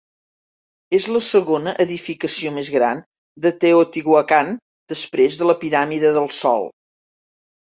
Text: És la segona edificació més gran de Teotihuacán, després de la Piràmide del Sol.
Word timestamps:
És 0.99 1.03
la 1.15 1.19
segona 1.25 1.73
edificació 1.83 2.53
més 2.57 2.71
gran 2.77 3.03
de 3.45 3.51
Teotihuacán, 3.65 4.51
després 4.95 5.39
de 5.43 5.51
la 5.51 5.59
Piràmide 5.65 6.15
del 6.19 6.33
Sol. 6.41 6.67